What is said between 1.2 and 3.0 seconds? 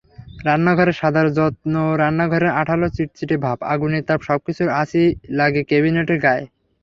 যত্নেরান্নাঘরের আঠালো